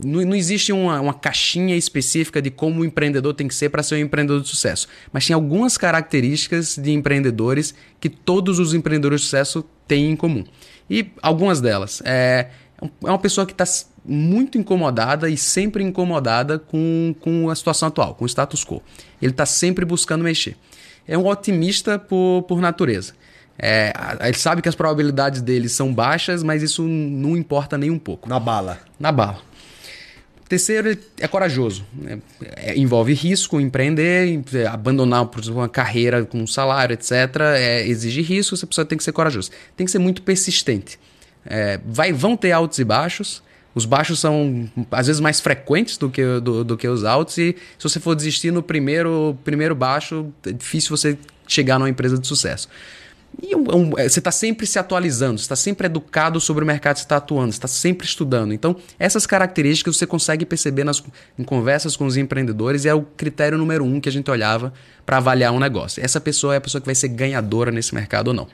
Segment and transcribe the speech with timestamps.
[0.00, 3.82] Não, não existe uma, uma, caixinha específica de como o empreendedor tem que ser para
[3.82, 4.86] ser um empreendedor de sucesso.
[5.12, 10.44] Mas tem algumas características de empreendedores que todos os empreendedores de sucesso têm em comum.
[10.88, 12.00] E algumas delas.
[12.04, 12.46] É,
[12.80, 13.64] é uma pessoa que está
[14.04, 18.80] muito incomodada e sempre incomodada com, com a situação atual, com o status quo.
[19.20, 20.56] Ele está sempre buscando mexer.
[21.08, 23.14] É um otimista por, por natureza.
[23.58, 27.98] É, ele sabe que as probabilidades dele são baixas, mas isso não importa nem um
[27.98, 28.28] pouco.
[28.28, 28.78] Na bala.
[29.00, 29.47] Na bala.
[30.48, 31.84] Terceiro, é corajoso.
[31.92, 32.18] Né?
[32.56, 37.12] É, envolve risco, empreender, é, abandonar por exemplo, uma carreira com um salário, etc.
[37.54, 39.50] É, exige risco, essa pessoa tem que ser corajosa.
[39.76, 40.98] Tem que ser muito persistente.
[41.44, 43.42] É, vai, vão ter altos e baixos.
[43.74, 47.36] Os baixos são, às vezes, mais frequentes do que, do, do que os altos.
[47.36, 52.18] E se você for desistir no primeiro, primeiro baixo, é difícil você chegar numa empresa
[52.18, 52.68] de sucesso.
[53.40, 56.66] E um, um, é, você está sempre se atualizando, você está sempre educado sobre o
[56.66, 58.52] mercado que você está atuando, você está sempre estudando.
[58.52, 61.02] Então, essas características você consegue perceber nas,
[61.38, 64.72] em conversas com os empreendedores e é o critério número um que a gente olhava
[65.06, 66.04] para avaliar um negócio.
[66.04, 68.46] Essa pessoa é a pessoa que vai ser ganhadora nesse mercado ou não.